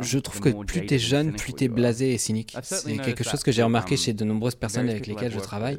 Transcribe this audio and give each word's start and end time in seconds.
Je 0.00 0.18
trouve 0.18 0.40
que 0.40 0.64
plus 0.64 0.86
t'es 0.86 0.98
jeune, 0.98 1.32
plus 1.34 1.52
t'es 1.52 1.68
blasé 1.68 2.14
et 2.14 2.18
cynique. 2.18 2.56
C'est 2.62 2.96
quelque 2.98 3.24
chose 3.24 3.42
que 3.42 3.52
j'ai 3.52 3.62
remarqué 3.62 3.96
chez 3.96 4.12
de 4.12 4.24
nombreuses 4.24 4.54
personnes 4.54 4.88
avec 4.88 5.06
lesquelles 5.06 5.32
je 5.32 5.40
travaille. 5.40 5.78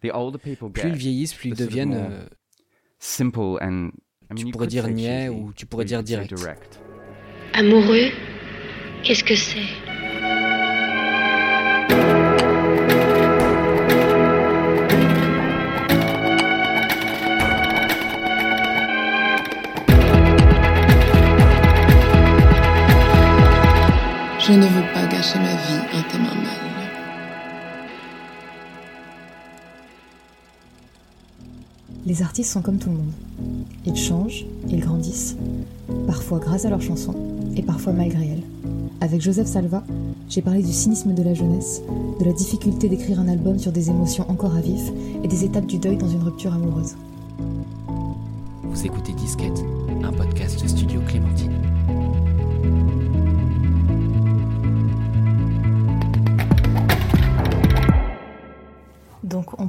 Plus 0.00 0.88
ils 0.88 0.94
vieillissent, 0.94 1.34
plus 1.34 1.50
ils 1.50 1.56
deviennent... 1.56 1.94
Euh, 1.94 3.90
tu 4.36 4.46
pourrais 4.46 4.66
dire 4.66 4.88
niais 4.88 5.28
ou 5.28 5.52
tu 5.54 5.66
pourrais 5.66 5.84
dire 5.84 6.02
direct. 6.02 6.34
Amoureux 7.54 8.10
Qu'est-ce 9.02 9.24
que 9.24 9.34
c'est? 9.34 9.60
Je 24.50 24.56
ne 24.56 24.66
veux 24.66 24.92
pas 24.92 25.06
gâcher 25.06 25.38
ma 25.38 25.54
vie 25.54 25.80
un 25.94 26.02
thème 26.10 26.22
mal. 26.22 26.32
Les 32.04 32.20
artistes 32.20 32.50
sont 32.50 32.60
comme 32.60 32.78
tout 32.78 32.88
le 32.88 32.96
monde. 32.96 33.12
Ils 33.86 33.94
changent, 33.94 34.44
ils 34.68 34.80
grandissent, 34.80 35.36
parfois 36.08 36.40
grâce 36.40 36.64
à 36.64 36.70
leurs 36.70 36.82
chansons 36.82 37.14
et 37.54 37.62
parfois 37.62 37.92
malgré 37.92 38.26
elles. 38.26 38.42
Avec 39.00 39.20
Joseph 39.20 39.46
Salva, 39.46 39.84
j'ai 40.28 40.42
parlé 40.42 40.64
du 40.64 40.72
cynisme 40.72 41.14
de 41.14 41.22
la 41.22 41.34
jeunesse, 41.34 41.80
de 42.18 42.24
la 42.24 42.32
difficulté 42.32 42.88
d'écrire 42.88 43.20
un 43.20 43.28
album 43.28 43.56
sur 43.56 43.70
des 43.70 43.88
émotions 43.88 44.28
encore 44.28 44.56
à 44.56 44.60
vif 44.60 44.82
et 45.22 45.28
des 45.28 45.44
étapes 45.44 45.66
du 45.66 45.78
deuil 45.78 45.96
dans 45.96 46.10
une 46.10 46.24
rupture 46.24 46.52
amoureuse. 46.52 46.96
Vous 48.64 48.84
écoutez 48.84 49.12
Disquette, 49.12 49.62
un 50.02 50.12
podcast 50.12 50.66
studio 50.66 51.00
Clémentine. 51.06 51.49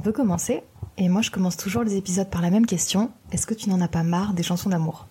Peut 0.02 0.12
commencer. 0.12 0.62
Et 0.98 1.08
moi 1.08 1.22
je 1.22 1.30
commence 1.30 1.56
toujours 1.56 1.82
les 1.82 1.96
épisodes 1.96 2.28
par 2.28 2.42
la 2.42 2.50
même 2.50 2.66
question. 2.66 3.10
Est-ce 3.32 3.46
que 3.46 3.54
tu 3.54 3.70
n'en 3.70 3.80
as 3.80 3.88
pas 3.88 4.02
marre 4.02 4.34
des 4.34 4.42
chansons 4.42 4.68
d'amour? 4.68 5.08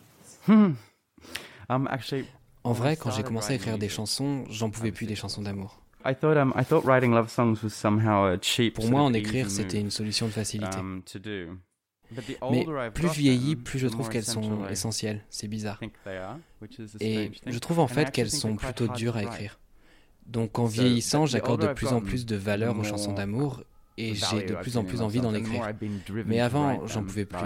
Hmm. 0.48 0.74
um, 1.70 1.90
En 2.64 2.74
vrai, 2.74 2.96
quand 2.96 3.12
j'ai 3.12 3.24
commencé 3.24 3.54
à 3.54 3.56
écrire 3.56 3.78
des 3.78 3.90
chansons, 3.90 4.44
j'en 4.50 4.70
pouvais 4.70 4.92
plus 4.92 5.08
des 5.08 5.16
chansons 5.16 5.42
d'amour. 5.42 5.82
Um, 6.04 6.54
Pour 8.74 8.90
moi, 8.90 9.02
en 9.02 9.14
écrire, 9.14 9.50
c'était 9.50 9.80
une 9.80 9.92
solution 9.92 10.26
de 10.28 10.32
facilité. 10.32 10.78
Um, 10.78 11.02
Mais 12.52 12.66
plus 12.94 13.08
je 13.08 13.14
vieillis, 13.14 13.56
plus 13.56 13.80
je 13.80 13.88
trouve 13.88 14.10
qu'elles 14.10 14.26
sont 14.26 14.68
essentielles. 14.68 15.24
C'est 15.30 15.48
bizarre. 15.48 15.80
Et 17.00 17.32
je 17.46 17.60
trouve 17.60 17.80
en 17.80 17.88
fait 17.88 18.12
qu'elles 18.12 18.32
sont 18.32 18.56
plutôt 18.56 18.88
dures 18.88 19.18
à 19.18 19.24
écrire. 19.24 19.60
Donc 20.28 20.60
en 20.60 20.66
vieillissant, 20.66 21.26
j'accorde 21.26 21.68
de 21.68 21.74
plus 21.74 21.88
en 21.88 22.02
plus 22.02 22.26
de 22.26 22.36
valeur 22.36 22.78
aux 22.78 22.84
chansons 22.84 23.14
d'amour 23.14 23.64
et 23.98 24.16
j'ai 24.16 24.44
de 24.44 24.56
plus 24.56 24.78
en 24.78 24.84
plus 24.84 25.02
envie 25.02 25.20
d'en 25.20 25.34
écrire. 25.34 25.72
Mais 26.26 26.40
avant, 26.40 26.86
j'en 26.88 27.04
pouvais 27.04 27.26
plus. 27.26 27.38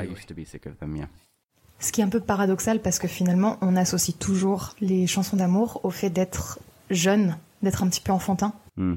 Ce 1.77 1.91
qui 1.91 2.01
est 2.01 2.03
un 2.03 2.09
peu 2.09 2.21
paradoxal 2.21 2.81
parce 2.81 2.99
que 2.99 3.07
finalement, 3.07 3.57
on 3.61 3.75
associe 3.75 4.17
toujours 4.17 4.75
les 4.79 5.07
chansons 5.07 5.37
d'amour 5.37 5.81
au 5.83 5.89
fait 5.89 6.09
d'être 6.09 6.59
jeune, 6.89 7.37
d'être 7.61 7.83
un 7.83 7.89
petit 7.89 7.99
peu 7.99 8.13
enfantin. 8.13 8.53
Hmm. 8.77 8.95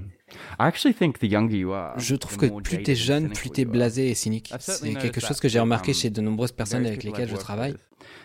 Je 1.96 2.14
trouve 2.14 2.36
que 2.36 2.60
plus 2.60 2.82
t'es 2.82 2.94
jeune, 2.94 3.30
plus 3.30 3.50
t'es 3.50 3.64
blasé 3.64 4.10
et 4.10 4.14
cynique. 4.14 4.52
C'est 4.58 4.94
quelque 4.94 5.20
chose 5.20 5.40
que 5.40 5.48
j'ai 5.48 5.60
remarqué 5.60 5.92
chez 5.92 6.10
de 6.10 6.20
nombreuses 6.20 6.52
personnes 6.52 6.86
avec 6.86 7.02
lesquelles 7.02 7.28
je 7.28 7.36
travaille. 7.36 7.74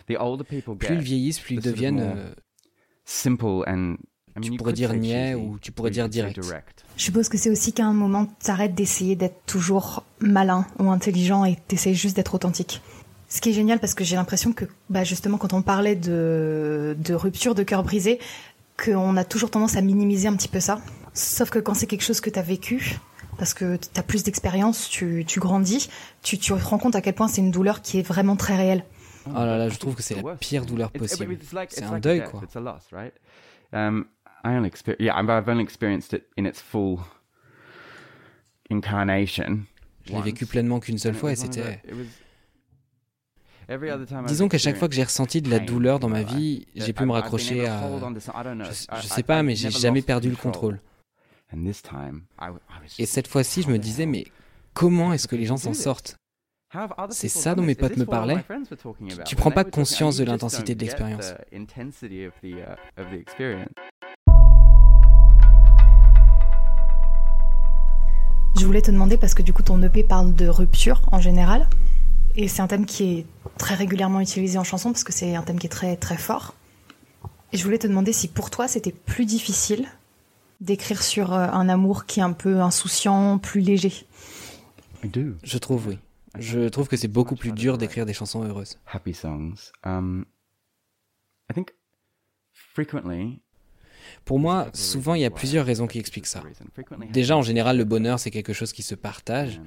Plus 0.08 0.96
ils 0.96 1.00
vieillissent, 1.00 1.40
plus 1.40 1.56
ils 1.56 1.62
deviennent 1.62 2.02
euh, 2.02 2.34
tu 4.42 4.52
pourrais 4.54 4.74
dire 4.74 4.94
niais 4.94 5.36
ou 5.36 5.58
tu 5.60 5.72
pourrais 5.72 5.92
dire 5.92 6.10
direct. 6.10 6.40
Je 6.98 7.04
suppose 7.04 7.30
que 7.30 7.38
c'est 7.38 7.50
aussi 7.50 7.74
qu'à 7.74 7.86
un 7.86 7.94
moment, 7.94 8.28
tu 8.44 8.52
arrêtes 8.52 8.76
d'essayer 8.76 9.16
d'être 9.16 9.46
toujours 9.46 10.04
malin 10.20 10.66
ou 10.80 10.90
intelligent 10.90 11.46
et 11.46 11.58
t'essayes 11.68 11.96
juste 11.96 12.16
d'être 12.16 12.34
authentique. 12.36 12.82
Ce 13.30 13.42
qui 13.42 13.50
est 13.50 13.54
génial 13.54 13.80
parce 13.80 13.96
que 13.96 14.04
j'ai 14.04 14.16
l'impression 14.16 14.54
que, 14.54 14.66
bah 14.90 15.04
justement, 15.04 15.38
quand 15.38 15.54
on 15.54 15.64
parlait 15.64 15.96
de, 15.96 16.96
de 17.00 17.14
rupture, 17.16 17.56
de 17.56 17.64
cœur 17.64 17.84
brisé, 17.84 18.20
qu'on 18.84 19.18
a 19.18 19.24
toujours 19.24 19.50
tendance 19.50 19.76
à 19.76 19.82
minimiser 19.82 20.28
un 20.28 20.36
petit 20.36 20.48
peu 20.48 20.60
ça. 20.60 20.82
Sauf 21.14 21.50
que 21.50 21.60
quand 21.60 21.74
c'est 21.74 21.88
quelque 21.88 22.04
chose 22.04 22.22
que 22.22 22.30
tu 22.30 22.38
as 22.38 22.44
vécu, 22.44 23.00
parce 23.38 23.54
que 23.54 23.78
tu 23.78 24.00
as 24.00 24.04
plus 24.04 24.24
d'expérience, 24.24 24.90
tu, 24.90 25.26
tu, 25.28 25.40
grandis, 25.40 25.90
tu, 26.22 26.38
tu 26.38 26.54
te 26.54 26.64
rends 26.64 26.78
compte 26.78 26.96
à 26.96 27.02
quel 27.02 27.14
point 27.14 27.28
c'est 27.28 27.42
une 27.42 27.52
douleur 27.52 27.82
qui 27.82 28.00
est 28.00 28.04
vraiment 28.04 28.36
très 28.36 28.56
réelle. 28.56 28.84
Oh 29.28 29.34
là 29.34 29.58
là, 29.58 29.70
je 29.70 29.78
trouve 29.78 29.96
que 29.96 30.04
c'est 30.04 30.22
la 30.22 30.36
pire 30.36 30.66
douleur 30.66 30.92
possible. 30.92 31.38
C'est 31.70 31.84
un 31.84 32.00
deuil, 32.00 32.24
quoi. 32.30 32.42
I 34.46 34.56
only 34.56 34.68
experience, 34.68 35.02
yeah, 35.02 35.18
I've 35.18 35.48
only 35.48 35.64
experienced 35.64 36.14
it 36.14 36.26
in 36.38 36.46
its 36.46 36.60
full 36.62 37.00
incarnation. 38.70 39.66
Je 40.06 40.14
l'ai 40.14 40.22
vécu 40.22 40.46
pleinement 40.46 40.80
qu'une 40.80 40.98
seule 40.98 41.16
fois 41.16 41.32
et 41.32 41.36
c'était. 41.36 41.82
Disons 44.28 44.50
qu'à 44.50 44.58
chaque 44.58 44.76
fois 44.76 44.90
que 44.90 44.94
j'ai 44.94 45.04
ressenti 45.04 45.42
de 45.42 45.50
la 45.50 45.60
douleur 45.60 46.00
dans 46.00 46.10
ma 46.10 46.24
vie, 46.24 46.68
j'ai 46.76 46.92
pu 46.92 47.06
me 47.06 47.14
raccrocher 47.14 47.68
à. 47.68 47.82
Je, 48.20 49.02
je 49.02 49.08
sais 49.08 49.24
pas, 49.24 49.44
mais 49.44 49.56
j'ai 49.56 49.72
jamais 49.72 50.02
perdu 50.02 50.30
le 50.30 50.36
contrôle. 50.36 50.82
Et 53.00 53.06
cette 53.06 53.28
fois-ci, 53.28 53.62
je 53.62 53.70
me 53.70 53.78
disais, 53.78 54.06
mais 54.06 54.26
comment 54.74 55.14
est-ce 55.14 55.28
que 55.28 55.36
les 55.36 55.46
gens 55.46 55.58
s'en 55.58 55.74
sortent? 55.74 56.18
C'est 57.12 57.30
ça 57.30 57.54
dont 57.54 57.62
mes 57.62 57.76
potes 57.76 57.98
me 57.98 58.06
parlaient. 58.06 58.44
Tu, 59.08 59.24
tu 59.26 59.36
prends 59.36 59.52
pas 59.52 59.64
conscience 59.64 60.18
de 60.18 60.24
l'intensité 60.24 60.74
de 60.74 60.82
l'expérience. 60.82 61.34
Je 68.64 68.66
voulais 68.66 68.82
te 68.82 68.92
demander 68.92 69.18
parce 69.18 69.34
que 69.34 69.44
du 69.44 69.52
coup 69.52 69.62
ton 69.62 69.84
EP 69.84 70.04
parle 70.04 70.34
de 70.34 70.48
rupture 70.48 71.02
en 71.12 71.20
général 71.20 71.68
et 72.38 72.48
c'est 72.48 72.62
un 72.62 72.68
thème 72.68 72.86
qui 72.86 73.04
est 73.04 73.26
très 73.58 73.76
régulièrement 73.76 74.22
utilisé 74.22 74.58
en 74.58 74.64
chanson 74.64 74.94
parce 74.94 75.04
que 75.04 75.12
c'est 75.12 75.36
un 75.36 75.42
thème 75.42 75.60
qui 75.60 75.68
est 75.68 75.70
très 75.70 75.98
très 75.98 76.16
fort. 76.16 76.56
Et 77.52 77.58
je 77.58 77.64
voulais 77.66 77.78
te 77.78 77.88
demander 77.88 78.14
si 78.14 78.30
pour 78.30 78.52
toi 78.52 78.70
c'était 78.70 78.94
plus 78.94 79.26
difficile 79.26 79.86
d'écrire 80.62 81.04
sur 81.04 81.34
euh, 81.34 81.46
un 81.50 81.68
amour 81.68 82.06
qui 82.06 82.22
est 82.22 82.24
un 82.24 82.32
peu 82.32 82.62
insouciant, 82.62 83.38
plus 83.38 83.60
léger. 83.60 84.08
Je 85.04 85.58
trouve 85.58 85.90
oui. 85.90 86.00
Je 86.40 86.70
trouve 86.70 86.88
que 86.88 86.96
c'est 86.96 87.10
beaucoup 87.10 87.36
plus 87.36 87.52
dur 87.52 87.78
d'écrire 87.78 88.06
des 88.06 88.14
chansons 88.14 88.46
heureuses. 88.46 88.80
Happy 88.90 89.14
songs. 89.14 89.74
Um, 89.84 90.24
I 91.52 91.54
think 91.54 91.74
frequently 92.54 93.42
pour 94.26 94.40
moi, 94.40 94.68
souvent, 94.74 95.14
il 95.16 95.22
y 95.22 95.26
a 95.26 95.32
plusieurs 95.32 95.66
raisons 95.66 95.88
qui 95.88 96.00
expliquent 96.00 96.28
ça. 96.28 96.44
Déjà, 97.12 97.38
en 97.38 97.42
général, 97.42 97.78
le 97.78 97.84
bonheur, 97.84 98.20
c'est 98.20 98.32
quelque 98.32 98.54
chose 98.54 98.74
qui 98.74 98.84
se 98.84 98.96
partage. 98.96 99.62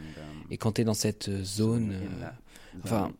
Et 0.50 0.56
quand 0.56 0.72
tu 0.72 0.82
es 0.82 0.84
dans 0.84 0.94
cette 0.94 1.30
zone... 1.42 1.92
Euh, 1.92 2.28
enfin, 2.84 3.12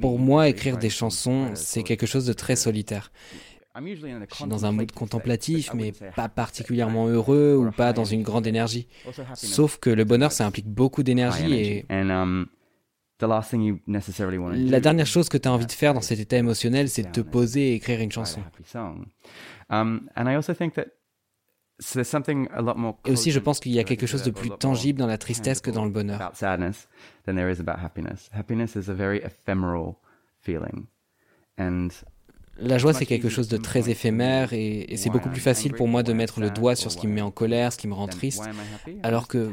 pour 0.00 0.18
moi, 0.18 0.48
écrire 0.48 0.78
des 0.78 0.90
chansons, 0.90 1.50
c'est 1.54 1.82
quelque 1.82 2.06
chose 2.06 2.26
de 2.26 2.32
très 2.32 2.56
solitaire. 2.56 3.12
Je 3.78 4.34
suis 4.34 4.46
dans 4.46 4.64
un 4.64 4.72
mood 4.72 4.90
contemplatif, 4.90 5.70
mais 5.74 5.92
pas 6.14 6.28
particulièrement 6.28 7.08
heureux 7.08 7.56
ou 7.56 7.70
pas 7.70 7.92
dans 7.92 8.06
une 8.06 8.22
grande 8.22 8.46
énergie. 8.46 8.88
Sauf 9.34 9.78
que 9.78 9.90
le 9.90 10.04
bonheur, 10.04 10.32
ça 10.32 10.46
implique 10.46 10.68
beaucoup 10.68 11.02
d'énergie 11.02 11.52
et... 11.54 11.86
La 13.18 14.80
dernière 14.80 15.06
chose 15.06 15.28
que 15.30 15.38
tu 15.38 15.48
as 15.48 15.52
envie 15.52 15.66
de 15.66 15.72
faire 15.72 15.94
dans 15.94 16.02
cet 16.02 16.20
état 16.20 16.36
émotionnel, 16.36 16.90
c'est 16.90 17.02
de 17.02 17.10
te 17.10 17.20
poser 17.20 17.70
et 17.70 17.74
écrire 17.74 18.00
une 18.00 18.12
chanson. 18.12 18.40
Et 23.06 23.10
aussi, 23.10 23.30
je 23.32 23.38
pense 23.38 23.60
qu'il 23.60 23.72
y 23.72 23.78
a 23.78 23.84
quelque 23.84 24.06
chose 24.06 24.22
de 24.22 24.30
plus 24.30 24.50
tangible 24.50 24.98
dans 24.98 25.06
la 25.06 25.18
tristesse 25.18 25.60
que 25.60 25.70
dans 25.70 25.84
le 25.84 25.90
bonheur. 25.90 26.18
La 32.58 32.78
joie, 32.78 32.94
c'est 32.94 33.04
quelque 33.04 33.28
chose 33.28 33.48
de 33.48 33.58
très 33.58 33.90
éphémère 33.90 34.54
et, 34.54 34.90
et 34.90 34.96
c'est 34.96 35.10
beaucoup 35.10 35.28
plus 35.28 35.42
facile 35.42 35.74
pour 35.74 35.88
moi 35.88 36.02
de 36.02 36.14
mettre 36.14 36.40
le 36.40 36.48
doigt 36.48 36.74
sur 36.74 36.90
ce 36.90 36.96
qui 36.96 37.06
me 37.06 37.12
met 37.12 37.20
en 37.20 37.30
colère, 37.30 37.72
ce 37.72 37.76
qui 37.78 37.88
me 37.88 37.92
rend 37.94 38.06
triste, 38.08 38.48
alors 39.02 39.28
que 39.28 39.52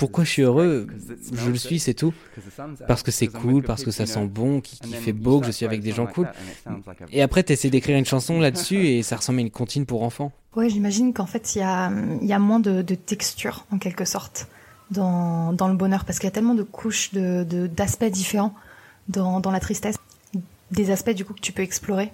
pourquoi 0.00 0.24
je 0.24 0.30
suis 0.30 0.42
heureux 0.42 0.86
Je 1.30 1.50
le 1.50 1.58
suis, 1.58 1.78
c'est 1.78 1.92
tout. 1.92 2.14
Parce 2.88 3.02
que 3.02 3.10
c'est 3.10 3.26
cool, 3.26 3.62
parce 3.62 3.84
que 3.84 3.90
ça 3.90 4.06
sent 4.06 4.24
bon, 4.24 4.62
qu'il 4.62 4.94
fait 4.94 5.12
beau, 5.12 5.40
que 5.40 5.46
je 5.46 5.52
suis 5.52 5.66
avec 5.66 5.82
des 5.82 5.92
gens 5.92 6.06
cool. 6.06 6.28
Et 7.12 7.20
après, 7.22 7.44
tu 7.44 7.52
essaies 7.52 7.68
d'écrire 7.68 7.98
une 7.98 8.06
chanson 8.06 8.40
là-dessus 8.40 8.86
et 8.88 9.02
ça 9.02 9.16
ressemble 9.16 9.40
à 9.40 9.42
une 9.42 9.50
comptine 9.50 9.84
pour 9.84 10.02
enfants. 10.02 10.32
Ouais, 10.56 10.70
j'imagine 10.70 11.12
qu'en 11.12 11.26
fait, 11.26 11.54
il 11.54 11.58
y 11.58 11.62
a, 11.62 11.92
y 12.22 12.32
a 12.32 12.38
moins 12.38 12.60
de, 12.60 12.82
texture, 12.94 13.66
en 13.70 13.78
quelque 13.78 14.06
sorte, 14.06 14.48
dans, 14.90 15.52
dans 15.52 15.68
le 15.68 15.74
bonheur, 15.74 16.06
parce 16.06 16.18
qu'il 16.18 16.26
y 16.26 16.32
a 16.32 16.32
tellement 16.32 16.54
de 16.54 16.62
couches, 16.62 17.12
d'aspects 17.12 17.54
de, 17.54 17.66
d'aspects 17.66 18.04
différents 18.04 18.54
dans, 19.08 19.40
dans 19.40 19.50
la 19.50 19.60
tristesse. 19.60 19.96
Des 20.70 20.90
aspects, 20.90 21.10
du 21.10 21.26
coup, 21.26 21.34
que 21.34 21.40
tu 21.40 21.52
peux 21.52 21.62
explorer. 21.62 22.10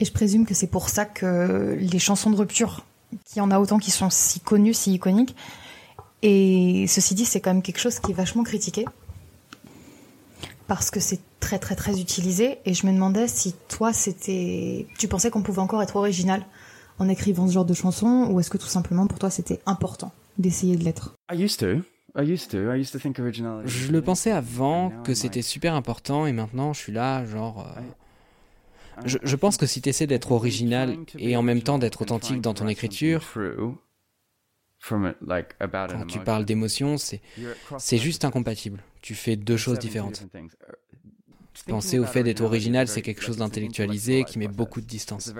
Et 0.00 0.06
je 0.06 0.12
présume 0.12 0.46
que 0.46 0.54
c'est 0.54 0.66
pour 0.66 0.88
ça 0.88 1.04
que 1.04 1.76
les 1.78 1.98
chansons 1.98 2.30
de 2.30 2.36
rupture, 2.36 2.86
qu'il 3.26 3.38
y 3.38 3.40
en 3.42 3.50
a 3.50 3.58
autant 3.58 3.78
qui 3.78 3.90
sont 3.90 4.08
si 4.08 4.40
connues, 4.40 4.72
si 4.72 4.94
iconiques, 4.94 5.36
et 6.22 6.86
ceci 6.86 7.14
dit, 7.14 7.24
c'est 7.24 7.40
quand 7.40 7.52
même 7.52 7.62
quelque 7.62 7.80
chose 7.80 7.98
qui 7.98 8.12
est 8.12 8.14
vachement 8.14 8.44
critiqué. 8.44 8.84
Parce 10.68 10.90
que 10.90 11.00
c'est 11.00 11.20
très 11.40 11.58
très 11.58 11.74
très 11.74 12.00
utilisé. 12.00 12.58
Et 12.64 12.72
je 12.72 12.86
me 12.86 12.92
demandais 12.92 13.28
si 13.28 13.54
toi 13.68 13.92
c'était 13.92 14.86
tu 14.98 15.08
pensais 15.08 15.30
qu'on 15.30 15.42
pouvait 15.42 15.60
encore 15.60 15.82
être 15.82 15.96
original 15.96 16.46
en 16.98 17.08
écrivant 17.08 17.48
ce 17.48 17.52
genre 17.52 17.64
de 17.64 17.74
chansons 17.74 18.28
ou 18.30 18.40
est-ce 18.40 18.48
que 18.48 18.58
tout 18.58 18.66
simplement 18.66 19.06
pour 19.06 19.18
toi 19.18 19.28
c'était 19.28 19.60
important 19.66 20.12
d'essayer 20.38 20.76
de 20.76 20.84
l'être? 20.84 21.14
Je 23.66 23.90
le 23.90 24.02
pensais 24.02 24.30
avant 24.30 24.92
que 25.02 25.14
c'était 25.14 25.42
super 25.42 25.74
important 25.74 26.26
et 26.26 26.32
maintenant 26.32 26.72
je 26.72 26.78
suis 26.78 26.92
là 26.92 27.24
genre 27.26 27.66
euh, 27.76 27.80
je, 29.06 29.18
je, 29.22 29.36
pense 29.36 29.56
que 29.56 29.66
si 29.66 29.80
tu 29.80 29.88
essaies 29.88 30.06
d'être 30.06 30.30
original 30.32 30.96
et 31.18 31.36
en 31.36 31.42
même 31.42 31.62
temps 31.62 31.78
d'être 31.78 32.02
authentique 32.02 32.40
dans 32.42 32.54
ton 32.54 32.68
écriture, 32.68 33.24
quand 34.88 36.06
tu 36.06 36.18
parles 36.20 36.44
d'émotion, 36.44 36.96
c'est 36.98 37.98
juste 37.98 38.24
incompatible. 38.24 38.82
Tu 39.00 39.14
fais 39.14 39.36
deux 39.36 39.56
choses 39.56 39.78
différentes. 39.78 40.26
Penser 41.66 41.98
au 41.98 42.04
fait 42.04 42.22
d'être 42.22 42.40
original, 42.40 42.88
c'est 42.88 43.02
quelque 43.02 43.22
chose 43.22 43.36
d'intellectualisé 43.36 44.24
qui 44.24 44.38
met 44.38 44.48
beaucoup 44.48 44.80
de 44.80 44.86
distance. 44.86 45.32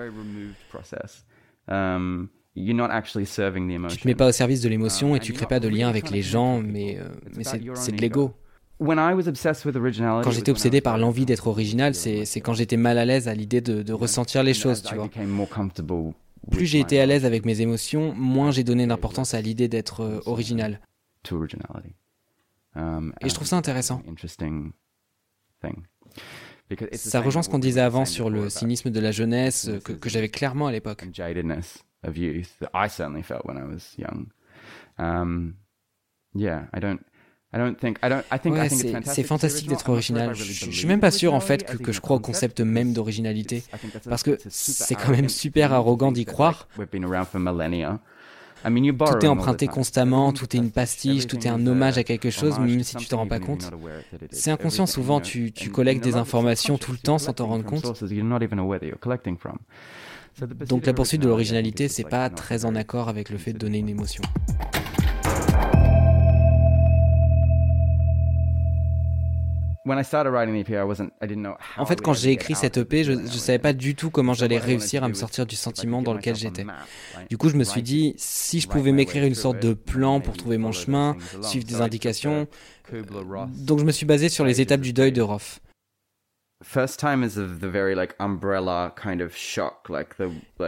Um, 1.69 2.27
tu 2.55 3.97
te 3.97 4.07
mets 4.07 4.15
pas 4.15 4.27
au 4.27 4.31
service 4.31 4.61
de 4.61 4.69
l'émotion 4.69 5.15
et 5.15 5.19
tu 5.19 5.33
crées 5.33 5.47
pas 5.47 5.59
de 5.59 5.67
lien 5.67 5.89
avec 5.89 6.11
les 6.11 6.21
gens, 6.21 6.61
mais, 6.61 6.99
euh, 6.99 7.07
mais 7.35 7.43
c'est 7.43 7.91
de 7.91 8.01
l'ego. 8.01 8.33
Quand 10.23 10.31
j'étais 10.31 10.51
obsédé 10.51 10.81
par 10.81 10.97
l'envie 10.97 11.25
d'être 11.25 11.47
original, 11.47 11.95
c'est 11.95 12.41
quand 12.41 12.53
j'étais 12.53 12.77
mal 12.77 12.97
à 12.97 13.05
l'aise 13.05 13.27
à 13.27 13.33
l'idée 13.33 13.61
de, 13.61 13.81
de, 13.81 13.93
ressentir 13.93 14.43
les 14.43 14.53
choses, 14.53 14.83
tu 14.83 14.95
vois. 14.95 15.09
Plus 16.51 16.65
j'ai 16.65 16.79
été 16.79 16.99
à 16.99 17.05
l'aise 17.05 17.25
avec 17.25 17.45
mes 17.45 17.61
émotions, 17.61 18.13
moins 18.13 18.51
j'ai 18.51 18.63
donné 18.63 18.85
d'importance 18.85 19.33
à 19.33 19.41
l'idée 19.41 19.67
d'être 19.67 20.01
euh, 20.01 20.19
original. 20.25 20.79
Um, 22.75 23.13
et 23.21 23.29
je 23.29 23.33
trouve 23.33 23.47
ça 23.47 23.55
intéressant. 23.57 24.01
Ça 26.93 27.21
rejoint 27.21 27.43
ce 27.43 27.49
qu'on 27.49 27.59
disait 27.59 27.81
avant 27.81 28.05
sur 28.05 28.29
le 28.29 28.49
cynisme 28.49 28.89
de 28.89 28.99
la 28.99 29.11
jeunesse 29.11 29.69
que, 29.85 29.93
que 29.93 30.09
j'avais 30.09 30.29
clairement 30.29 30.67
à 30.67 30.71
l'époque. 30.71 31.05
Um, 34.99 35.55
yeah, 36.35 36.67
I 36.73 36.79
don't. 36.79 36.99
C'est 39.05 39.23
fantastique 39.23 39.69
d'être 39.69 39.89
original. 39.89 40.33
Je, 40.33 40.43
je 40.43 40.71
suis 40.71 40.87
même 40.87 40.99
pas 40.99 41.11
sûr 41.11 41.33
en 41.33 41.39
fait 41.39 41.65
que, 41.65 41.77
que 41.77 41.91
je 41.91 42.01
crois 42.01 42.15
au 42.17 42.19
concept 42.19 42.61
même 42.61 42.93
d'originalité, 42.93 43.63
parce 44.09 44.23
que 44.23 44.37
c'est 44.49 44.95
quand 44.95 45.11
même 45.11 45.29
super 45.29 45.71
arrogant 45.73 46.11
d'y 46.11 46.25
croire. 46.25 46.67
Tout 48.65 49.25
est 49.25 49.27
emprunté 49.27 49.67
constamment, 49.67 50.31
tout 50.31 50.55
est 50.55 50.59
une 50.59 50.71
pastiche, 50.71 51.27
tout 51.27 51.37
est 51.45 51.49
un 51.49 51.67
hommage 51.67 51.97
à 51.97 52.03
quelque 52.03 52.29
chose, 52.29 52.57
même 52.59 52.81
si 52.83 52.95
tu 52.95 53.07
t'en 53.07 53.17
rends 53.17 53.27
pas 53.27 53.39
compte. 53.39 53.69
C'est 54.31 54.51
inconscient, 54.51 54.85
souvent 54.85 55.19
tu, 55.19 55.51
tu 55.51 55.69
collectes 55.69 56.03
des 56.03 56.15
informations 56.15 56.77
tout 56.77 56.91
le 56.93 56.97
temps 56.97 57.17
sans 57.17 57.33
t'en 57.33 57.47
rendre 57.47 57.65
compte. 57.65 58.03
Donc 60.67 60.85
la 60.87 60.93
poursuite 60.93 61.21
de 61.21 61.27
l'originalité, 61.27 61.87
c'est 61.89 62.07
pas 62.09 62.29
très 62.29 62.65
en 62.65 62.73
accord 62.75 63.09
avec 63.09 63.29
le 63.29 63.37
fait 63.37 63.53
de 63.53 63.59
donner 63.59 63.77
une 63.79 63.89
émotion. 63.89 64.23
En 71.77 71.85
fait, 71.85 71.99
quand 72.01 72.13
j'ai 72.13 72.31
écrit 72.31 72.55
cette 72.55 72.77
EP, 72.77 73.03
je 73.03 73.11
ne 73.11 73.27
savais 73.27 73.59
pas 73.59 73.73
du 73.73 73.95
tout 73.95 74.09
comment 74.09 74.33
j'allais 74.33 74.57
réussir 74.57 75.03
à 75.03 75.09
me 75.09 75.13
sortir 75.13 75.45
du 75.45 75.55
sentiment 75.55 76.01
dans 76.01 76.13
lequel 76.13 76.35
j'étais. 76.35 76.65
Du 77.29 77.37
coup, 77.37 77.49
je 77.49 77.57
me 77.57 77.63
suis 77.63 77.81
dit, 77.81 78.13
si 78.17 78.59
je 78.59 78.67
pouvais 78.67 78.91
m'écrire 78.91 79.23
une 79.25 79.35
sorte 79.35 79.59
de 79.59 79.73
plan 79.73 80.19
pour 80.21 80.37
trouver 80.37 80.57
mon 80.57 80.71
chemin, 80.71 81.17
suivre 81.41 81.65
des 81.65 81.81
indications. 81.81 82.47
Donc, 83.57 83.79
je 83.79 83.85
me 83.85 83.91
suis 83.91 84.05
basé 84.05 84.29
sur 84.29 84.45
les 84.45 84.61
étapes 84.61 84.81
du 84.81 84.93
deuil 84.93 85.11
de 85.11 85.21
Roth. 85.21 85.59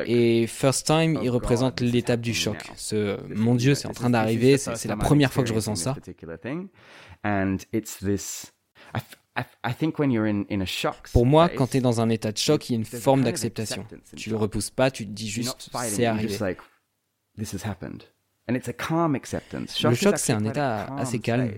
Et 0.08 0.46
First 0.46 0.88
Time, 0.88 1.18
il 1.24 1.30
représente 1.30 1.80
l'étape 1.80 2.20
du 2.20 2.34
choc. 2.34 2.58
Ce, 2.76 3.18
mon 3.34 3.56
Dieu, 3.56 3.76
c'est 3.76 3.88
en 3.88 3.94
train 3.94 4.10
d'arriver, 4.10 4.58
c'est 4.58 4.90
la 4.90 4.98
première 4.98 5.32
fois 5.32 5.44
que 5.44 5.50
je 5.50 5.54
ressens 5.54 5.76
ça. 5.76 5.96
Pour 11.12 11.26
moi, 11.26 11.50
quand 11.50 11.68
tu 11.68 11.78
es 11.78 11.82
dans 11.82 12.00
un 12.00 12.10
état 12.10 12.32
de 12.32 12.38
choc, 12.38 12.70
il 12.70 12.74
y 12.74 12.76
a 12.76 12.80
une 12.80 12.86
forme 12.86 13.24
d'acceptation. 13.24 13.86
Tu 14.16 14.30
le 14.30 14.38
repousses 14.38 14.70
pas, 14.70 14.92
tu 14.92 15.06
te 15.06 15.12
dis 15.12 15.30
juste 15.30 15.70
c'est 15.90 16.06
arrivé. 16.06 16.38
Le 19.90 19.96
choc, 19.96 20.18
c'est 20.18 20.34
un 20.34 20.44
état 20.46 20.86
assez 20.98 21.20
calme. 21.20 21.52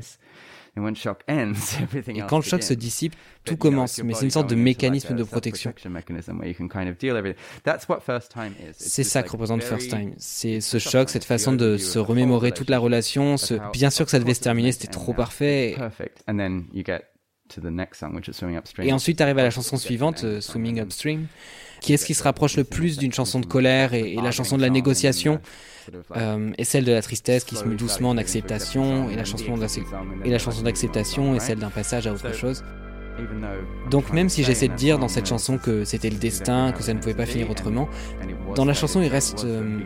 Et 2.08 2.22
quand 2.28 2.38
le 2.38 2.44
choc 2.44 2.62
se 2.64 2.74
dissipe, 2.74 3.16
tout 3.44 3.58
commence, 3.58 4.02
mais 4.04 4.14
c'est 4.14 4.26
une 4.26 4.32
sorte 4.32 4.50
de 4.50 4.56
mécanisme 4.56 5.16
de 5.16 5.24
protection. 5.24 5.74
C'est 8.78 9.04
ça 9.04 9.24
que 9.24 9.30
représente 9.32 9.64
First 9.64 9.90
Time. 9.90 10.14
C'est 10.18 10.62
ce 10.62 10.78
choc, 10.80 11.10
cette 11.10 11.26
façon 11.26 11.54
de 11.54 11.78
se 11.78 12.00
remémorer 12.00 12.52
toute 12.52 12.70
la 12.70 12.80
relation. 12.80 13.36
Bien 13.74 13.90
sûr 13.90 14.06
que 14.06 14.12
ça 14.12 14.20
devait 14.20 14.34
se 14.36 14.42
terminer, 14.42 14.72
c'était 14.72 14.88
trop 14.88 15.14
parfait. 15.14 15.76
Et 18.90 18.94
ensuite 18.94 19.22
arrive 19.22 19.38
à 19.38 19.44
la 19.44 19.52
chanson 19.52 19.78
suivante, 19.78 20.24
euh, 20.24 20.42
Swimming 20.42 20.82
Upstream, 20.82 21.28
qui 21.82 21.94
est 21.94 21.98
ce 21.98 22.06
qui 22.06 22.14
se 22.14 22.24
rapproche 22.24 22.58
le 22.58 22.64
plus 22.64 22.98
d'une 22.98 23.14
chanson 23.14 23.40
de 23.40 23.46
colère 23.46 23.94
et, 23.94 24.16
la 24.16 24.32
chanson 24.32 24.58
de 24.58 24.62
la 24.62 24.70
négociation, 24.70 25.40
euh, 26.16 26.52
et 26.58 26.64
celle 26.64 26.86
de 26.86 26.92
la 26.92 27.02
tristesse 27.02 27.44
qui 27.44 27.56
se 27.56 27.64
met 27.66 27.76
doucement 27.76 28.10
en 28.10 28.18
acceptation, 28.18 29.10
et 29.10 29.16
la 29.16 29.24
chanson 29.24 30.62
d'acceptation 30.64 31.36
est 31.36 31.40
celle 31.40 31.60
d'un 31.60 31.70
passage 31.70 32.08
à 32.08 32.14
autre 32.14 32.34
chose. 32.34 32.64
Donc 33.90 34.14
même 34.14 34.30
si 34.30 34.44
j'essaie 34.44 34.68
de 34.68 34.76
dire 34.76 35.00
dans 35.00 35.08
cette 35.08 35.28
chanson 35.28 35.58
que 35.58 35.86
c'était 35.86 36.10
le 36.10 36.18
destin, 36.18 36.72
que 36.72 36.84
ça 36.84 36.94
ne 36.94 37.00
pouvait 37.00 37.16
pas 37.16 37.26
finir 37.26 37.50
autrement, 37.50 37.90
dans 38.56 38.66
la 38.66 38.74
chanson 38.74 39.02
il 39.02 39.08
reste 39.08 39.44
euh, 39.46 39.80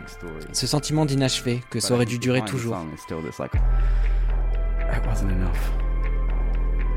ce 0.52 0.66
sentiment 0.66 1.06
d'inachevé, 1.06 1.62
que 1.70 1.80
ça 1.80 1.94
aurait 1.94 2.06
dû 2.06 2.18
durer 2.18 2.42
toujours. 2.42 2.76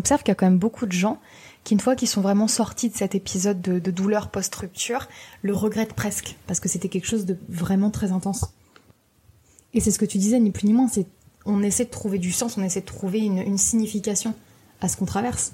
observe 0.00 0.22
qu'il 0.22 0.30
y 0.30 0.32
a 0.32 0.34
quand 0.34 0.46
même 0.46 0.58
beaucoup 0.58 0.86
de 0.86 0.92
gens 0.92 1.20
qui, 1.64 1.74
une 1.74 1.80
fois 1.80 1.94
qu'ils 1.94 2.08
sont 2.08 2.20
vraiment 2.20 2.48
sortis 2.48 2.88
de 2.88 2.96
cet 2.96 3.14
épisode 3.14 3.60
de, 3.60 3.90
douleur 3.90 4.30
post-rupture, 4.30 5.08
le 5.42 5.54
regrettent 5.54 5.92
presque, 5.92 6.36
parce 6.46 6.58
que 6.58 6.68
c'était 6.68 6.88
quelque 6.88 7.06
chose 7.06 7.26
de 7.26 7.38
vraiment 7.48 7.90
très 7.90 8.12
intense. 8.12 8.52
Et 9.74 9.80
c'est 9.80 9.90
ce 9.90 9.98
que 9.98 10.04
tu 10.04 10.18
disais, 10.18 10.40
ni 10.40 10.50
plus 10.50 10.66
ni 10.66 10.72
moins, 10.72 10.88
c'est 10.88 11.06
on 11.46 11.62
essaie 11.62 11.84
de 11.84 11.90
trouver 11.90 12.18
du 12.18 12.32
sens, 12.32 12.58
on 12.58 12.62
essaie 12.62 12.80
de 12.80 12.86
trouver 12.86 13.20
une, 13.20 13.56
signification 13.56 14.34
à 14.80 14.88
ce 14.88 14.96
qu'on 14.96 15.06
traverse. 15.06 15.52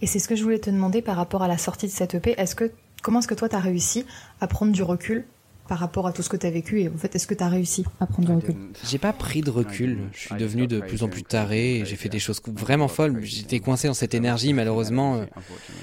Et 0.00 0.06
c'est 0.06 0.18
ce 0.18 0.28
que 0.28 0.36
je 0.36 0.42
voulais 0.42 0.58
te 0.58 0.70
demander 0.70 1.02
par 1.02 1.16
rapport 1.16 1.42
à 1.42 1.48
la 1.48 1.58
sortie 1.58 1.86
de 1.86 1.92
cette 1.92 2.14
EP. 2.14 2.34
Est-ce 2.38 2.54
que 2.54 2.72
comment 3.02 3.20
est-ce 3.20 3.28
que 3.28 3.34
toi 3.34 3.48
tu 3.48 3.56
as 3.56 3.60
réussi 3.60 4.04
à 4.40 4.46
prendre 4.46 4.72
du 4.72 4.82
recul 4.82 5.26
par 5.68 5.78
rapport 5.78 6.06
à 6.06 6.12
tout 6.12 6.22
ce 6.22 6.28
que 6.28 6.36
tu 6.36 6.46
as 6.46 6.50
vécu 6.50 6.80
et 6.80 6.88
en 6.88 6.96
fait 6.96 7.14
est-ce 7.14 7.26
que 7.26 7.34
tu 7.34 7.42
as 7.42 7.48
réussi 7.48 7.84
à 8.00 8.06
prendre 8.06 8.28
du 8.28 8.34
recul 8.34 8.56
J'ai 8.84 8.98
pas 8.98 9.12
pris 9.12 9.40
de 9.40 9.50
recul, 9.50 10.08
je 10.12 10.18
suis 10.18 10.34
devenu 10.36 10.66
de 10.66 10.80
plus 10.80 11.02
en 11.02 11.08
plus 11.08 11.22
taré, 11.22 11.82
j'ai 11.84 11.96
fait 11.96 12.08
des 12.08 12.18
choses 12.18 12.40
vraiment 12.46 12.88
folles, 12.88 13.22
j'étais 13.22 13.60
coincé 13.60 13.88
dans 13.88 13.94
cette 13.94 14.14
énergie 14.14 14.52
malheureusement, 14.52 15.16
euh, 15.16 15.26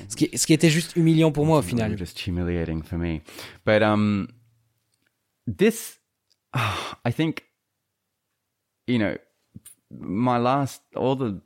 ce 0.09 0.15
qui, 0.15 0.29
ce 0.35 0.45
qui 0.45 0.53
était 0.53 0.69
juste 0.69 0.95
humiliant 0.95 1.31
pour 1.31 1.45
moi 1.45 1.59
au 1.59 1.61
final. 1.61 1.95
But 3.65 3.81
um, 3.81 4.27
this, 5.47 5.99
I 6.53 7.11
think, 7.11 7.43
you 8.87 8.97
know, 8.97 9.15
my 9.89 10.37
last, 10.37 10.81
all 10.95 11.15
the 11.15 11.41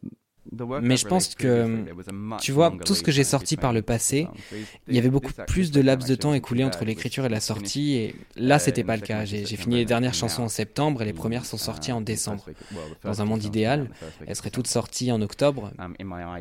mais 0.81 0.97
je 0.97 1.07
pense 1.07 1.35
que, 1.35 1.85
tu 2.39 2.51
vois, 2.51 2.73
tout 2.85 2.95
ce 2.95 3.03
que 3.03 3.11
j'ai 3.11 3.23
sorti 3.23 3.57
par 3.57 3.73
le 3.73 3.81
passé, 3.81 4.27
il 4.87 4.95
y 4.95 4.99
avait 4.99 5.09
beaucoup 5.09 5.31
plus 5.47 5.71
de 5.71 5.81
laps 5.81 6.09
de 6.09 6.15
temps 6.15 6.33
écoulé 6.33 6.63
entre 6.63 6.85
l'écriture 6.85 7.25
et 7.25 7.29
la 7.29 7.39
sortie, 7.39 7.95
et 7.95 8.15
là, 8.35 8.59
c'était 8.59 8.83
pas 8.83 8.95
le 8.95 9.01
cas. 9.01 9.25
J'ai 9.25 9.45
fini 9.45 9.77
les 9.77 9.85
dernières 9.85 10.13
chansons 10.13 10.43
en 10.43 10.49
septembre 10.49 11.01
et 11.01 11.05
les 11.05 11.13
premières 11.13 11.45
sont 11.45 11.57
sorties 11.57 11.91
en 11.91 12.01
décembre. 12.01 12.45
Dans 13.03 13.21
un 13.21 13.25
monde 13.25 13.43
idéal, 13.43 13.89
elles 14.25 14.35
seraient 14.35 14.49
toutes 14.49 14.67
sorties 14.67 15.11
en 15.11 15.21
octobre. 15.21 15.71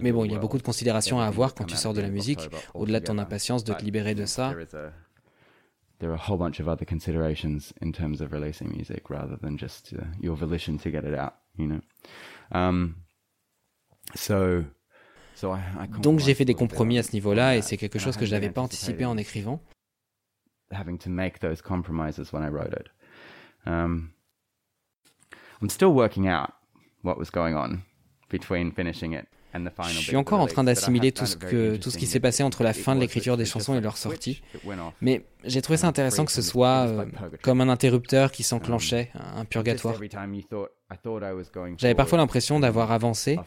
Mais 0.01 0.13
bon, 0.13 0.25
il 0.25 0.33
y 0.33 0.37
a 0.37 0.39
beaucoup 0.39 0.59
de 0.59 0.63
considérations 0.63 1.21
à 1.21 1.27
avoir 1.27 1.55
quand 1.55 1.65
tu 1.65 1.77
sors 1.77 1.95
de 1.95 2.01
la 2.01 2.11
musique, 2.11 2.49
au-delà 2.75 3.01
de 3.01 3.05
ton 3.05 3.19
impatience 3.19 3.65
de 3.65 3.73
te 3.73 3.85
libérer 3.85 4.15
de 4.15 4.27
ça. 4.27 4.55
there 5.99 6.11
are 6.11 6.15
a 6.15 6.19
whole 6.19 6.37
bunch 6.37 6.61
of 6.61 6.69
other 6.69 6.85
considerations 6.85 7.73
in 7.81 7.93
terms 7.93 8.21
of 8.21 8.33
releasing 8.33 8.69
music 8.71 9.09
rather 9.09 9.37
than 9.37 9.57
just 9.57 9.95
uh, 9.99 10.05
your 10.21 10.37
volition 10.37 10.79
to 10.79 10.91
get 10.91 11.05
it 11.05 11.15
out, 11.15 11.37
you 11.57 11.67
know. 11.67 11.81
Um, 14.15 14.65
Donc 16.01 16.21
j'ai 16.21 16.35
fait 16.35 16.45
des 16.45 16.55
compromis 16.55 16.99
à 16.99 17.03
ce 17.03 17.13
niveau-là 17.13 17.57
et 17.57 17.63
c'est 17.63 17.77
quelque 17.77 17.99
chose 17.99 18.17
que 18.17 18.25
je 18.25 18.31
n'avais 18.33 18.51
pas 18.51 18.63
anticipé 18.63 19.05
en 19.05 19.17
écrivant. 19.17 19.61
Um, 23.67 24.11
I'm 25.61 25.69
still 25.69 25.89
working 25.89 26.29
out 26.29 26.51
what 27.03 27.19
was 27.19 27.31
going 27.31 27.55
on 27.55 27.83
between 28.31 28.73
finishing 28.73 29.13
it 29.13 29.27
je 29.89 29.99
suis 29.99 30.17
encore 30.17 30.41
en 30.41 30.47
train 30.47 30.65
d'assimiler 30.65 31.13
tout 31.13 31.27
ce, 31.27 31.37
que, 31.37 31.77
tout 31.77 31.91
ce 31.91 31.99
qui 31.99 32.07
s'est 32.07 32.21
passé 32.21 32.43
entre 32.43 32.63
la 32.63 32.73
fin 32.73 32.95
de 32.95 33.01
l'écriture 33.01 33.37
des 33.37 33.45
chansons 33.45 33.77
et 33.77 33.81
leur 33.81 33.97
sortie. 33.97 34.43
Mais 35.01 35.25
j'ai 35.45 35.63
trouvé 35.63 35.77
ça 35.77 35.87
intéressant 35.87 36.25
que 36.25 36.33
ce 36.33 36.43
soit 36.43 36.87
euh, 36.87 37.05
comme 37.43 37.61
un 37.61 37.69
interrupteur 37.69 38.33
qui 38.33 38.43
s'enclenchait, 38.43 39.11
un 39.15 39.45
purgatoire. 39.45 39.95
J'avais 41.79 41.95
parfois 41.95 42.19
l'impression 42.19 42.61
d'avoir 42.61 42.93
avancé, 42.93 43.39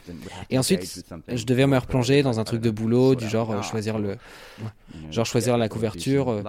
et 0.49 0.57
ensuite 0.57 1.05
je 1.27 1.45
devais 1.45 1.67
me 1.67 1.77
replonger 1.77 2.21
dans 2.21 2.39
un 2.39 2.43
truc 2.43 2.61
de 2.61 2.69
boulot, 2.69 3.15
du 3.15 3.29
genre 3.29 3.51
euh, 3.51 3.61
choisir 3.61 3.97
le, 3.97 4.17
genre 5.09 5.25
choisir 5.25 5.57
la 5.57 5.69
couverture, 5.69 6.29
euh, 6.29 6.43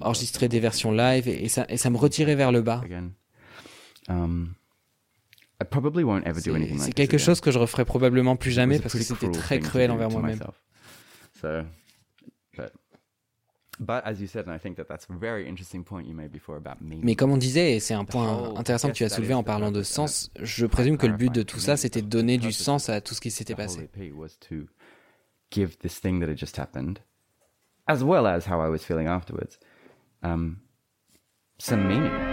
enregistrer 0.00 0.48
des 0.48 0.60
versions 0.60 0.92
live, 0.92 1.28
et, 1.28 1.48
ça, 1.48 1.66
et 1.68 1.76
ça 1.76 1.90
me 1.90 1.98
retirait 1.98 2.36
vers 2.36 2.52
le 2.52 2.62
bas. 2.62 2.82
C'est 6.78 6.92
quelque 6.92 7.18
chose 7.18 7.40
que 7.40 7.50
je 7.50 7.58
referai 7.58 7.84
probablement 7.84 8.36
plus 8.36 8.50
jamais 8.50 8.78
parce 8.78 8.94
que 8.94 9.02
c'était 9.02 9.30
très 9.30 9.58
cruel 9.58 9.90
envers 9.90 10.10
moi-même. 10.10 10.40
Mais 17.02 17.14
comme 17.14 17.30
on 17.30 17.36
disait, 17.38 17.76
et 17.76 17.80
c'est 17.80 17.94
un 17.94 18.04
point 18.04 18.54
intéressant 18.56 18.88
que 18.88 18.94
tu 18.94 19.04
as 19.04 19.08
soulevé 19.08 19.34
en 19.34 19.42
parlant 19.42 19.72
de 19.72 19.82
sens, 19.82 20.30
je 20.40 20.66
présume 20.66 20.98
que 20.98 21.06
le 21.06 21.16
but 21.16 21.32
de 21.32 21.42
tout 21.42 21.60
ça, 21.60 21.76
c'était 21.76 22.02
de 22.02 22.08
donner 22.08 22.36
du 22.38 22.52
sens 22.52 22.88
à 22.88 23.00
tout 23.00 23.14
ce 23.14 23.20
qui 23.20 23.30
s'était 23.30 23.54
passé. 23.54 23.88
as 27.90 28.04
well 28.04 28.26
as 28.26 28.46
how 28.46 28.60
I 28.60 28.68
was 28.68 28.84
feeling 28.84 29.08
afterwards, 29.08 29.58
um, 30.22 30.60
some 31.58 31.88
meaning. 31.88 32.29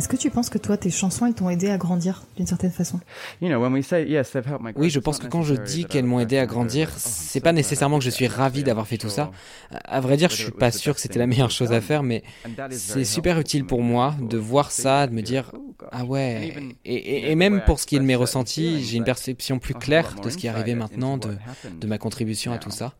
Est-ce 0.00 0.08
que 0.08 0.16
tu 0.16 0.30
penses 0.30 0.48
que 0.48 0.56
toi, 0.56 0.78
tes 0.78 0.88
chansons, 0.88 1.26
elles 1.26 1.34
t'ont 1.34 1.50
aidé 1.50 1.68
à 1.68 1.76
grandir 1.76 2.22
d'une 2.34 2.46
certaine 2.46 2.70
façon? 2.70 3.00
Oui, 3.42 4.88
je 4.88 4.98
pense 4.98 5.18
que 5.18 5.26
quand 5.26 5.42
je 5.42 5.54
dis 5.54 5.84
qu'elles 5.84 6.06
m'ont 6.06 6.20
aidé 6.20 6.38
à 6.38 6.46
grandir, 6.46 6.88
c'est 6.96 7.42
pas 7.42 7.52
nécessairement 7.52 7.98
que 7.98 8.04
je 8.06 8.08
suis 8.08 8.26
ravi 8.26 8.64
d'avoir 8.64 8.86
fait 8.86 8.96
tout 8.96 9.10
ça. 9.10 9.30
À 9.70 10.00
vrai 10.00 10.16
dire, 10.16 10.30
je 10.30 10.36
suis 10.36 10.52
pas 10.52 10.70
sûr 10.70 10.94
que 10.94 11.02
c'était 11.02 11.18
la 11.18 11.26
meilleure 11.26 11.50
chose 11.50 11.72
à 11.72 11.82
faire, 11.82 12.02
mais 12.02 12.22
c'est 12.70 13.04
super 13.04 13.38
utile 13.38 13.66
pour 13.66 13.82
moi 13.82 14.14
de 14.22 14.38
voir 14.38 14.70
ça, 14.70 15.06
de 15.06 15.12
me 15.12 15.20
dire 15.20 15.52
ah 15.92 16.06
ouais. 16.06 16.54
Et, 16.86 17.30
et 17.30 17.34
même 17.34 17.60
pour 17.66 17.78
ce 17.78 17.86
qui 17.86 17.96
est 17.96 18.00
de 18.00 18.04
mes 18.04 18.16
ressentis, 18.16 18.82
j'ai 18.82 18.96
une 18.96 19.04
perception 19.04 19.58
plus 19.58 19.74
claire 19.74 20.14
de 20.22 20.30
ce 20.30 20.38
qui 20.38 20.46
est 20.46 20.50
arrivé 20.50 20.74
maintenant, 20.74 21.18
de, 21.18 21.36
de 21.78 21.86
ma 21.86 21.98
contribution 21.98 22.52
à 22.52 22.58
tout 22.58 22.70
ça. 22.70 22.94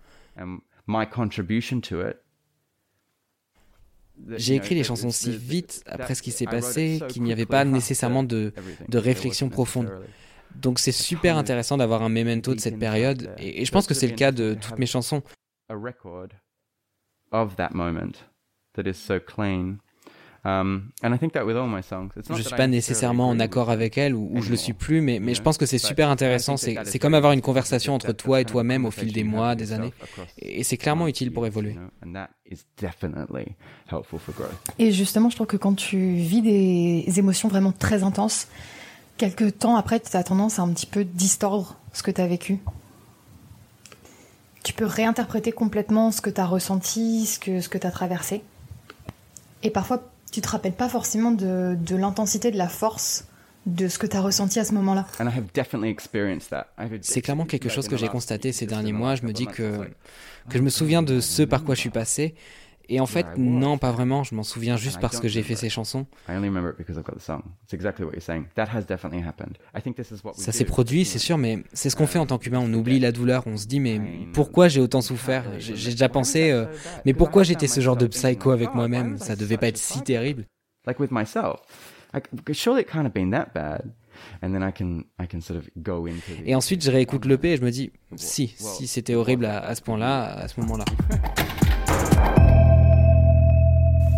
My 0.87 1.07
contribution 1.11 1.81
to 1.81 2.07
it 2.07 2.19
j'ai 4.37 4.55
écrit 4.55 4.75
les 4.75 4.85
chansons 4.85 5.11
si 5.11 5.37
vite 5.37 5.83
après 5.87 6.15
ce 6.15 6.23
qui 6.23 6.31
s'est 6.31 6.47
passé 6.47 7.01
qu'il 7.09 7.23
n'y 7.23 7.33
avait 7.33 7.47
pas 7.47 7.65
nécessairement 7.65 8.23
de, 8.23 8.53
de 8.89 8.99
réflexion 8.99 9.49
profonde. 9.49 9.91
Donc 10.57 10.79
c'est 10.79 10.93
super 10.93 11.37
intéressant 11.37 11.77
d'avoir 11.77 12.03
un 12.03 12.09
memento 12.09 12.55
de 12.55 12.61
cette 12.61 12.79
période, 12.79 13.31
et, 13.39 13.63
et 13.63 13.65
je 13.65 13.73
pense 13.73 13.87
que 13.87 13.95
c'est 13.95 14.09
le 14.09 14.17
cas 14.17 14.33
de 14.33 14.55
toutes 14.55 14.79
mes 14.79 14.87
chansons. 14.87 15.23
Um, 20.43 20.91
je 21.03 21.09
ne 21.09 22.41
suis 22.41 22.57
pas 22.57 22.67
nécessairement 22.67 23.29
en 23.29 23.39
accord 23.41 23.69
avec 23.69 23.99
elle 23.99 24.15
ou, 24.15 24.31
ou 24.33 24.41
je 24.41 24.49
le 24.49 24.57
suis 24.57 24.73
plus, 24.73 25.03
mais, 25.03 25.19
mais 25.21 25.35
je 25.35 25.43
pense 25.43 25.59
que 25.59 25.67
c'est 25.67 25.79
super 25.79 26.09
intéressant. 26.09 26.57
C'est 26.57 26.99
comme 26.99 27.15
avoir 27.15 27.33
une 27.33 27.43
conversation 27.43 27.95
entre 27.95 28.13
toi 28.13 28.41
et 28.41 28.45
toi-même 28.45 28.87
au 28.87 28.91
fil 28.91 29.13
des 29.13 29.25
mois, 29.25 29.55
des 29.55 29.73
années. 29.73 29.93
Et 30.39 30.65
c'est 30.65 30.79
clairement 30.79 31.09
utile 31.09 31.33
pour 31.33 31.47
évoluer. 31.47 31.77
Et 34.79 34.93
justement, 34.93 35.29
je 35.29 35.37
trouve 35.37 35.47
que 35.47 35.59
quand 35.59 35.75
tu 35.75 36.15
vis 36.15 36.43
des 36.43 37.19
émotions 37.19 37.49
vraiment 37.49 37.73
très 37.73 38.03
intenses, 38.03 38.49
quelques 39.19 39.59
temps 39.59 39.77
après, 39.77 40.01
tu 40.01 40.17
as 40.17 40.25
tendance 40.25 40.59
à 40.59 40.63
un 40.63 40.73
petit 40.73 40.87
peu 40.87 41.05
distordre 41.05 41.77
ce 41.93 42.03
que 42.03 42.11
tu 42.11 42.21
as 42.21 42.27
vécu. 42.27 42.61
Tu 44.63 44.73
peux 44.73 44.87
réinterpréter 44.87 45.53
complètement 45.53 46.11
ce 46.11 46.23
que 46.23 46.31
tu 46.31 46.41
as 46.41 46.47
ressenti, 46.47 47.27
ce 47.27 47.39
que, 47.39 47.61
ce 47.61 47.69
que 47.69 47.79
tu 47.79 47.87
as 47.87 47.91
traversé. 47.91 48.43
Et 49.63 49.71
parfois, 49.71 50.03
tu 50.31 50.41
te 50.41 50.49
rappelles 50.49 50.75
pas 50.75 50.89
forcément 50.89 51.31
de, 51.31 51.77
de 51.79 51.97
l'intensité, 51.97 52.51
de 52.51 52.59
la 52.59 52.69
force 52.69 53.25
de 53.67 53.89
ce 53.89 53.99
que 53.99 54.07
tu 54.07 54.17
as 54.17 54.23
ressenti 54.23 54.59
à 54.59 54.65
ce 54.65 54.73
moment-là. 54.75 55.07
C'est 57.03 57.21
clairement 57.21 57.45
quelque 57.45 57.69
chose 57.69 57.89
que 57.89 57.97
j'ai 57.97 58.09
constaté 58.09 58.53
ces 58.53 58.67
derniers 58.67 58.93
mois. 58.93 59.15
Je 59.15 59.23
me 59.25 59.33
dis 59.33 59.47
que, 59.47 59.91
que 60.49 60.59
je 60.59 60.63
me 60.63 60.71
souviens 60.71 61.03
de 61.03 61.21
ce 61.21 61.43
par 61.43 61.65
quoi 61.65 61.75
je 61.75 61.81
suis 61.81 61.91
passé. 61.91 62.35
Et 62.93 62.99
en 62.99 63.07
fait, 63.07 63.25
non, 63.39 63.79
pas 63.79 63.93
vraiment. 63.93 64.25
Je 64.25 64.35
m'en 64.35 64.43
souviens 64.43 64.77
juste 64.77 65.01
parce 65.01 65.21
que 65.21 65.29
j'ai 65.29 65.45
fait 65.45 65.55
ces 65.55 65.69
chansons. 65.69 66.07
Ça 70.35 70.51
s'est 70.51 70.65
produit, 70.65 71.05
c'est 71.05 71.21
sûr, 71.21 71.39
mais 71.39 71.63
c'est 71.73 71.89
ce 71.89 71.95
qu'on 71.95 72.09
fait 72.09 72.19
en 72.19 72.27
tant 72.27 72.37
qu'humain. 72.37 72.59
On 72.61 72.73
oublie 72.75 72.99
la 72.99 73.13
douleur. 73.13 73.45
On 73.47 73.57
se 73.57 73.67
dit, 73.67 73.79
mais 73.79 74.01
pourquoi 74.35 74.67
j'ai 74.67 74.81
autant 74.81 75.03
souffert 75.03 75.45
J'ai 75.59 75.93
déjà 75.93 76.09
pensé, 76.09 76.51
euh, 76.51 76.67
mais 77.07 77.15
pourquoi 77.15 77.45
j'étais 77.45 77.69
ce 77.69 77.81
genre 77.81 77.97
de 77.97 78.09
psycho 78.09 78.51
avec 78.51 78.75
moi-même? 78.75 79.19
Ça 79.19 79.37
devait 79.37 79.57
pas 79.57 79.69
être 79.69 79.79
si 79.79 80.03
terrible. 80.03 80.47
Et 86.45 86.57
ensuite, 86.57 86.85
je 86.85 86.91
réécoute 86.91 87.25
l'EP 87.25 87.53
et 87.53 87.57
je 87.57 87.63
me 87.63 87.71
dis, 87.71 87.93
si, 88.17 88.49
si 88.57 88.89
c'était 88.89 89.15
horrible 89.15 89.47
à 89.47 89.73
ce 89.77 89.83
point-là, 89.83 90.25
à 90.25 90.49
ce 90.49 90.59
moment-là. 90.61 90.85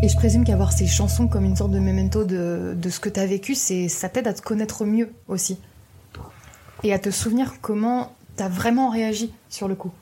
Et 0.05 0.09
je 0.09 0.17
présume 0.17 0.45
qu'avoir 0.45 0.73
ces 0.73 0.89
chansons 0.89 1.29
comme 1.29 1.45
une 1.45 1.55
sorte 1.55 1.71
de 1.71 1.79
memento 1.79 2.25
de, 2.25 2.75
de 2.77 2.91
ce 2.91 2.99
que 2.99 3.09
tu 3.09 3.21
as 3.21 3.27
vécu, 3.27 3.55
c'est, 3.55 3.87
ça 3.87 4.09
t'aide 4.09 4.27
à 4.27 4.35
te 4.35 4.43
connaître 4.43 4.85
mieux 4.85 5.13
aussi. 5.29 5.59
Et 6.83 6.93
à 6.93 6.99
te 6.99 7.11
souvenir 7.11 7.61
comment 7.61 8.13
tu 8.37 8.43
as 8.43 8.49
vraiment 8.49 8.91
réagi 8.91 9.33
sur 9.49 9.69
le 9.69 9.77
coup. 9.77 9.93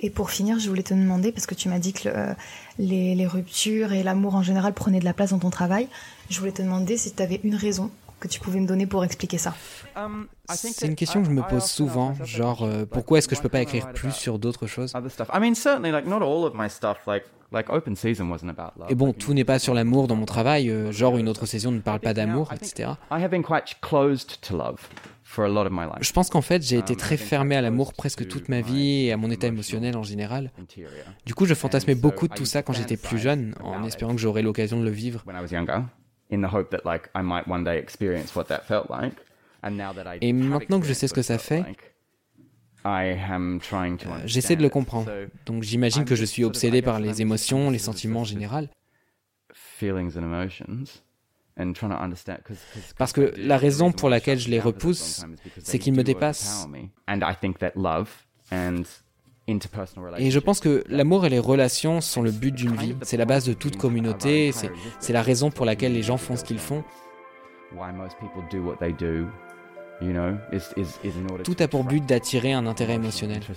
Et 0.00 0.10
pour 0.10 0.30
finir, 0.30 0.58
je 0.58 0.68
voulais 0.68 0.82
te 0.82 0.92
demander, 0.92 1.32
parce 1.32 1.46
que 1.46 1.54
tu 1.54 1.70
m'as 1.70 1.78
dit 1.78 1.94
que 1.94 2.10
euh, 2.10 2.34
les, 2.78 3.14
les, 3.14 3.26
ruptures 3.26 3.94
et 3.94 4.02
l'amour 4.02 4.34
en 4.34 4.42
général 4.42 4.74
prenaient 4.74 5.00
de 5.00 5.04
la 5.06 5.14
place 5.14 5.30
dans 5.30 5.38
ton 5.38 5.50
travail, 5.50 5.88
je 6.28 6.38
voulais 6.38 6.52
te 6.52 6.60
demander 6.60 6.98
si 6.98 7.12
tu 7.12 7.22
avais 7.22 7.40
une 7.42 7.54
raison 7.54 7.90
que 8.20 8.28
tu 8.28 8.38
pouvais 8.40 8.60
me 8.60 8.66
donner 8.66 8.86
pour 8.86 9.04
expliquer 9.04 9.38
ça. 9.38 9.54
Um, 9.96 10.28
C'est 10.48 10.86
une 10.86 10.94
question 10.94 11.22
que 11.22 11.26
je 11.26 11.32
me 11.32 11.42
pose 11.42 11.64
souvent, 11.64 12.14
genre 12.24 12.62
euh, 12.62 12.84
pourquoi 12.84 13.18
est-ce 13.18 13.28
que 13.28 13.34
je 13.34 13.40
peux 13.40 13.48
pas 13.48 13.62
écrire 13.62 13.92
plus 13.92 14.12
sur 14.12 14.38
d'autres 14.38 14.66
choses 14.66 14.92
et 18.88 18.94
bon, 18.94 19.12
tout 19.12 19.34
n'est 19.34 19.44
pas 19.44 19.58
sur 19.58 19.74
l'amour 19.74 20.06
dans 20.06 20.14
mon 20.14 20.24
travail, 20.24 20.70
euh, 20.70 20.92
genre 20.92 21.18
une 21.18 21.28
autre 21.28 21.46
saison 21.46 21.72
ne 21.72 21.80
parle 21.80 21.98
pas 21.98 22.14
d'amour, 22.14 22.52
etc. 22.52 22.90
Je 26.00 26.12
pense 26.12 26.30
qu'en 26.30 26.42
fait, 26.42 26.62
j'ai 26.62 26.78
été 26.78 26.96
très 26.96 27.16
fermé 27.16 27.56
à 27.56 27.60
l'amour 27.60 27.92
presque 27.92 28.26
toute 28.26 28.48
ma 28.48 28.60
vie 28.60 29.06
et 29.06 29.12
à 29.12 29.16
mon 29.16 29.30
état 29.30 29.46
émotionnel 29.48 29.96
en 29.96 30.02
général. 30.02 30.52
Du 31.26 31.34
coup, 31.34 31.46
je 31.46 31.54
fantasmais 31.54 31.94
beaucoup 31.94 32.28
de 32.28 32.34
tout 32.34 32.44
ça 32.44 32.62
quand 32.62 32.72
j'étais 32.72 32.96
plus 32.96 33.18
jeune, 33.18 33.54
en 33.62 33.84
espérant 33.84 34.14
que 34.14 34.20
j'aurais 34.20 34.42
l'occasion 34.42 34.78
de 34.78 34.84
le 34.84 34.90
vivre. 34.90 35.24
Et 40.22 40.32
maintenant 40.32 40.80
que 40.80 40.86
je 40.86 40.92
sais 40.94 41.06
ce 41.08 41.14
que 41.14 41.22
ça 41.22 41.38
fait, 41.38 41.64
euh, 44.06 44.20
j'essaie 44.24 44.56
de 44.56 44.62
le 44.62 44.68
comprendre. 44.70 45.10
Donc 45.44 45.62
j'imagine 45.62 46.04
que 46.04 46.14
je 46.16 46.24
suis 46.24 46.44
obsédé 46.44 46.80
par 46.82 46.98
les 46.98 47.20
émotions, 47.20 47.70
les 47.70 47.78
sentiments 47.78 48.20
en 48.20 48.24
général. 48.24 48.68
Parce 52.96 53.12
que 53.12 53.32
la 53.36 53.58
raison 53.58 53.92
pour 53.92 54.08
laquelle 54.08 54.38
je 54.38 54.48
les 54.48 54.60
repousse, 54.60 55.24
c'est 55.58 55.78
qu'ils 55.78 55.92
me 55.92 56.02
dépassent. 56.04 56.66
Et 60.18 60.30
je 60.30 60.38
pense 60.38 60.60
que 60.60 60.84
l'amour 60.88 61.26
et 61.26 61.28
les 61.28 61.38
relations 61.38 62.00
sont 62.00 62.22
le 62.22 62.30
but 62.30 62.54
d'une 62.54 62.76
vie. 62.76 62.96
C'est 63.02 63.16
la 63.16 63.24
base 63.24 63.44
de 63.44 63.52
toute 63.52 63.76
communauté. 63.76 64.52
C'est 64.98 65.12
la 65.12 65.22
raison 65.22 65.50
pour 65.50 65.66
laquelle 65.66 65.92
les 65.92 66.02
gens 66.02 66.16
font 66.16 66.36
ce 66.36 66.44
qu'ils 66.44 66.58
font. 66.58 66.84
Tout 71.44 71.56
a 71.60 71.68
pour 71.68 71.84
but 71.84 72.04
d'attirer 72.04 72.52
un 72.52 72.66
intérêt 72.66 72.94
émotionnel. 72.94 73.42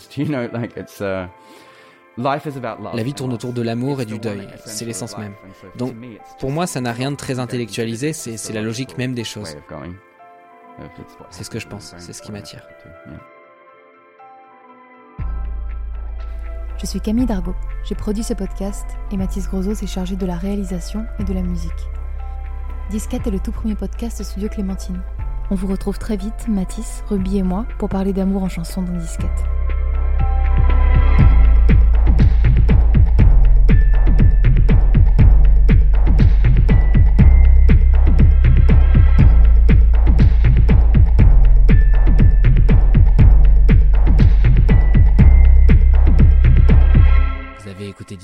La 2.17 3.03
vie 3.03 3.13
tourne 3.13 3.33
autour 3.33 3.53
de 3.53 3.61
l'amour 3.61 4.01
et 4.01 4.05
du 4.05 4.19
deuil, 4.19 4.47
c'est 4.65 4.85
l'essence 4.85 5.17
même. 5.17 5.33
Donc, 5.77 5.95
pour 6.39 6.51
moi, 6.51 6.67
ça 6.67 6.79
n'a 6.79 6.91
rien 6.91 7.11
de 7.11 7.15
très 7.15 7.39
intellectualisé, 7.39 8.13
c'est 8.13 8.53
la 8.53 8.61
logique 8.61 8.97
même 8.97 9.15
des 9.15 9.23
choses. 9.23 9.57
C'est 11.29 11.43
ce 11.43 11.49
que 11.49 11.59
je 11.59 11.67
pense, 11.67 11.95
c'est 11.97 12.13
ce 12.13 12.21
qui 12.21 12.31
m'attire. 12.31 12.67
Je 16.83 16.89
suis 16.89 16.99
Camille 16.99 17.25
Dargaud, 17.25 17.55
j'ai 17.85 17.95
produit 17.95 18.23
ce 18.23 18.33
podcast 18.33 18.85
et 19.09 19.15
Mathis 19.15 19.47
Grosot 19.47 19.73
s'est 19.73 19.87
chargé 19.87 20.17
de 20.17 20.25
la 20.25 20.35
réalisation 20.35 21.05
et 21.17 21.23
de 21.23 21.33
la 21.33 21.41
musique. 21.41 21.71
Disquette 22.91 23.25
est 23.25 23.31
le 23.31 23.39
tout 23.39 23.53
premier 23.53 23.73
podcast 23.73 24.21
Studio 24.21 24.49
Clémentine. 24.49 25.01
On 25.49 25.55
vous 25.55 25.67
retrouve 25.67 25.97
très 25.97 26.17
vite, 26.17 26.49
Mathis, 26.49 27.01
Ruby 27.07 27.37
et 27.37 27.43
moi, 27.43 27.65
pour 27.79 27.87
parler 27.87 28.11
d'amour 28.11 28.43
en 28.43 28.49
chanson 28.49 28.81
dans 28.81 28.97
Disquette. 28.97 29.45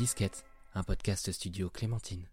Disquette, 0.10 0.44
un 0.74 0.84
podcast 0.84 1.32
studio 1.32 1.70
Clémentine. 1.70 2.26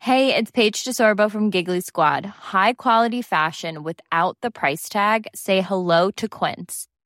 Hey, 0.00 0.34
it's 0.34 0.50
Paige 0.50 0.84
DeSorbo 0.84 1.30
from 1.30 1.48
Giggly 1.48 1.80
Squad. 1.80 2.26
High 2.26 2.74
quality 2.74 3.22
fashion 3.22 3.82
without 3.82 4.36
the 4.42 4.50
price 4.50 4.90
tag. 4.90 5.28
Say 5.34 5.62
hello 5.62 6.10
to 6.16 6.28
Quince. 6.28 6.88